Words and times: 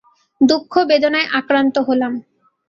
দুঃখ-বেদনায় 0.41 1.27
আক্রান্ত 1.31 1.75
হলাম। 1.87 2.13